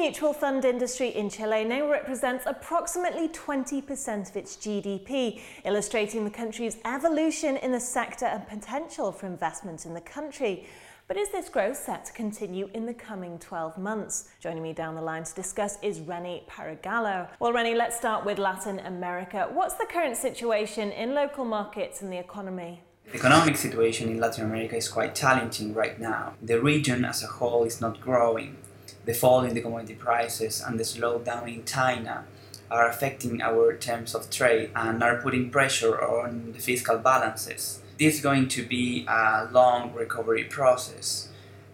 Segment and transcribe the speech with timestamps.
[0.00, 6.78] mutual fund industry in Chile now represents approximately 20% of its GDP, illustrating the country's
[6.86, 10.64] evolution in the sector and potential for investment in the country.
[11.06, 14.30] But is this growth set to continue in the coming 12 months?
[14.40, 17.28] Joining me down the line to discuss is Reni Paragallo.
[17.38, 19.50] Well, Reni, let's start with Latin America.
[19.52, 22.80] What's the current situation in local markets and the economy?
[23.04, 26.36] The economic situation in Latin America is quite challenging right now.
[26.40, 28.56] The region as a whole is not growing.
[29.04, 32.24] The fall in the commodity prices and the slowdown in China
[32.70, 37.82] are affecting our terms of trade and are putting pressure on the fiscal balances.
[37.98, 41.28] This is going to be a long recovery process.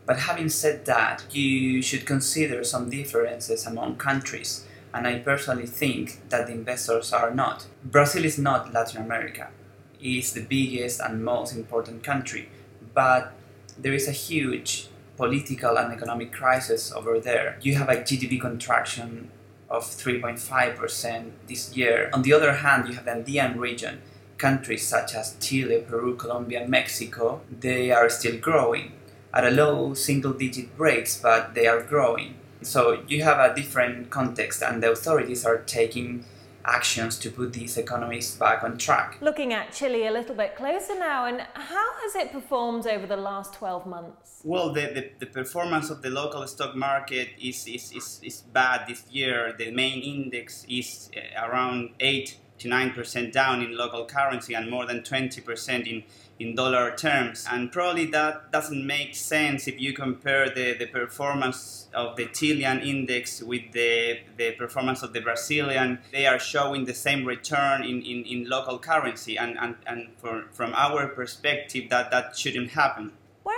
[0.07, 6.29] But having said that, you should consider some differences among countries, and I personally think
[6.31, 7.67] that the investors are not.
[7.85, 9.49] Brazil is not Latin America
[10.01, 12.49] it is the biggest and most important country,
[12.95, 13.33] but
[13.79, 17.59] there is a huge political and economic crisis over there.
[17.63, 19.31] You have a GDP contraction
[19.69, 22.11] of 3.5% this year.
[22.13, 24.01] On the other hand, you have the Andean region,
[24.39, 28.93] countries such as Chile, Peru, Colombia, Mexico, they are still growing
[29.33, 32.37] at a low single digit rates, but they are growing.
[32.63, 36.25] So you have a different context, and the authorities are taking
[36.67, 39.19] actions to put these economies back on track.
[39.21, 43.17] Looking at Chile a little bit closer now, and how has it performed over the
[43.17, 44.41] last 12 months?
[44.45, 48.87] Well, the, the, the performance of the local stock market is, is, is, is bad
[48.89, 49.55] this year.
[49.59, 54.87] The main index is uh, around 8 to 9% down in local currency and more
[54.87, 56.05] than 20% in
[56.39, 57.47] in dollar terms.
[57.51, 62.81] And probably that doesn't make sense if you compare the, the performance of the Chilean
[62.81, 66.01] index with the, the performance of the Brazilian.
[66.13, 69.37] They are showing the same return in, in, in local currency.
[69.39, 73.13] And, and, and for, from our perspective, that, that shouldn't happen.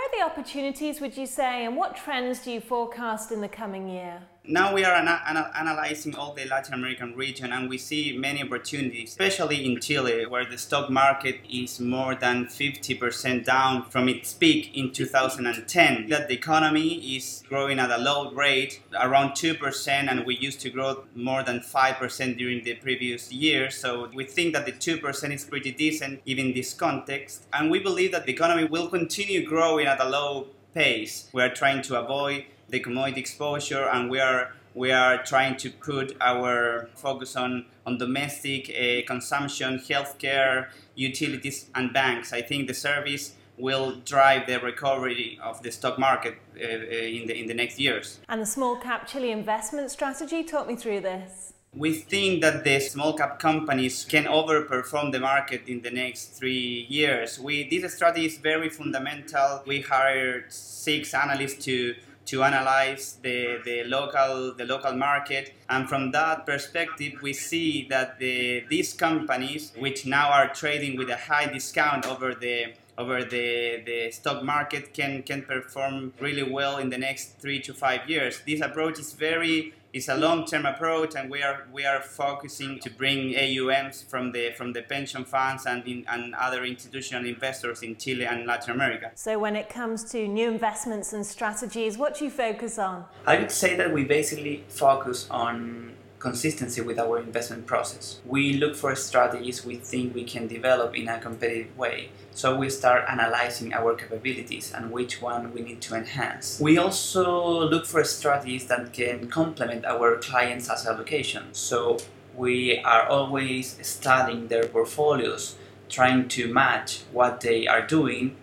[0.09, 3.87] Are the opportunities, would you say, and what trends do you forecast in the coming
[3.87, 4.23] year?
[4.51, 8.41] Now we are ana- ana- analyzing all the Latin American region and we see many
[8.41, 14.33] opportunities, especially in Chile, where the stock market is more than 50% down from its
[14.33, 16.09] peak in 2010.
[16.09, 20.71] That the economy is growing at a low rate, around 2%, and we used to
[20.71, 23.69] grow more than 5% during the previous year.
[23.69, 27.45] So we think that the 2% is pretty decent given this context.
[27.53, 31.29] And we believe that the economy will continue growing at a low pace.
[31.33, 35.69] We are trying to avoid the commodity exposure and we are we are trying to
[35.69, 42.31] put our focus on, on domestic uh, consumption, healthcare, utilities, and banks.
[42.31, 47.27] I think the service will drive the recovery of the stock market uh, uh in,
[47.27, 48.19] the, in the next years.
[48.29, 51.53] And the small cap Chile investment strategy, talk me through this.
[51.75, 56.87] We think that the small cap companies can overperform the market in the next three
[56.89, 57.39] years.
[57.39, 59.61] We, this strategy is very fundamental.
[59.67, 66.11] We hired six analysts to to analyze the, the local the local market and from
[66.11, 71.47] that perspective we see that the, these companies which now are trading with a high
[71.47, 76.97] discount over the over the, the stock market can, can perform really well in the
[76.97, 78.41] next three to five years.
[78.45, 82.89] This approach is very it's a long-term approach, and we are we are focusing to
[82.89, 87.95] bring AUMs from the from the pension funds and in, and other institutional investors in
[87.95, 89.11] Chile and Latin America.
[89.15, 93.05] So, when it comes to new investments and strategies, what do you focus on?
[93.25, 98.19] I would say that we basically focus on consistency with our investment process.
[98.25, 102.09] We look for strategies we think we can develop in a competitive way.
[102.31, 106.59] So we start analyzing our capabilities and which one we need to enhance.
[106.59, 111.53] We also look for strategies that can complement our clients' asset allocation.
[111.53, 111.97] So
[112.35, 115.55] we are always studying their portfolios,
[115.89, 118.35] trying to match what they are doing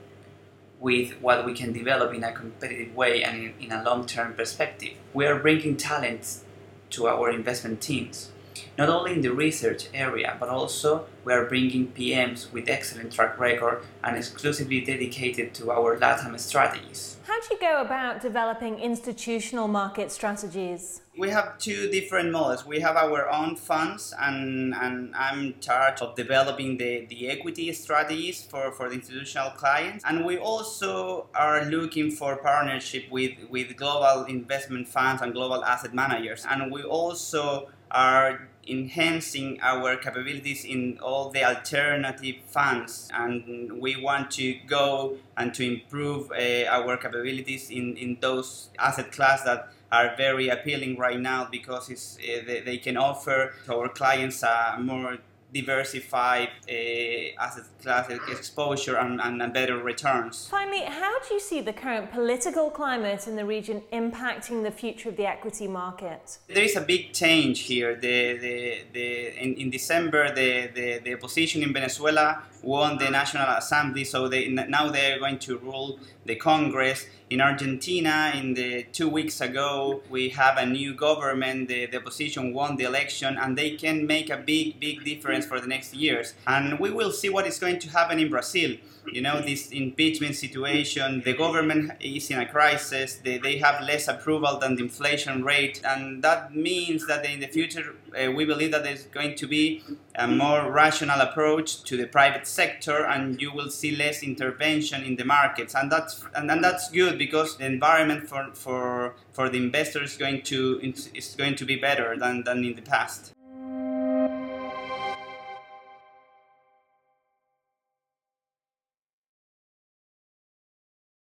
[0.80, 4.94] with what we can develop in a competitive way and in, in a long-term perspective.
[5.14, 6.44] We are bringing talents
[6.90, 8.30] to our investment teams.
[8.78, 13.38] Not only in the research area, but also we are bringing PMs with excellent track
[13.38, 17.16] record and exclusively dedicated to our LATAM strategies.
[17.26, 21.02] How do you go about developing institutional market strategies?
[21.18, 22.64] We have two different models.
[22.64, 27.72] We have our own funds, and, and I'm in charge of developing the, the equity
[27.72, 30.04] strategies for, for the institutional clients.
[30.06, 35.92] And we also are looking for partnership with, with global investment funds and global asset
[35.94, 36.46] managers.
[36.48, 44.30] And we also are enhancing our capabilities in all the alternative funds and we want
[44.30, 50.16] to go and to improve uh, our capabilities in, in those asset class that are
[50.16, 55.18] very appealing right now because uh, they, they, can offer to our clients a more
[55.52, 60.48] diversified uh, asset class exposure and, and, better returns.
[60.50, 65.08] Finally, how do you see the current political climate in the region impacting the future
[65.08, 66.38] of the equity market?
[66.48, 67.94] There is a big change here.
[67.94, 73.48] The, the, the, in, in December, the, the, the opposition in Venezuela won the National
[73.56, 77.06] Assembly, so they, now they're going to rule the Congress.
[77.30, 81.68] In Argentina, in the two weeks ago, we have a new government.
[81.68, 85.60] The, the opposition won the election, and they can make a big, big difference for
[85.60, 86.34] the next years.
[86.46, 88.76] And we will see what is going to happen in Brazil.
[89.12, 93.14] You know, this impeachment situation, the government is in a crisis.
[93.22, 97.46] They, they have less approval than the inflation rate, and that means that in the
[97.46, 99.82] future, uh, we believe that there's going to be
[100.14, 105.16] a more rational approach to the private sector, and you will see less intervention in
[105.16, 109.58] the markets, and that's and, and that's good because the environment for, for, for the
[109.58, 113.35] investors is going to is going to be better than, than in the past.